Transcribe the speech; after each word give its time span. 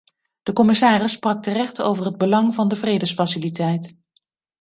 De 0.43 0.53
commissaris 0.53 1.11
sprak 1.11 1.43
terecht 1.43 1.81
over 1.81 2.05
het 2.05 2.17
belang 2.17 2.53
van 2.55 2.67
de 2.67 2.75
vredesfaciliteit. 2.75 3.95